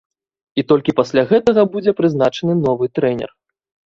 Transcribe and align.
І 0.59 0.63
толькі 0.71 0.95
пасля 0.99 1.23
гэтага 1.33 1.65
будзе 1.75 1.91
прызначаны 2.01 2.53
новы 2.65 2.85
трэнер. 3.01 3.29